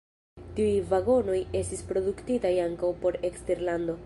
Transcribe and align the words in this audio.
Tiuj 0.59 0.71
vagonoj 0.93 1.37
estis 1.61 1.85
produktitaj 1.93 2.55
ankaŭ 2.67 2.93
por 3.05 3.23
eksterlando. 3.31 3.99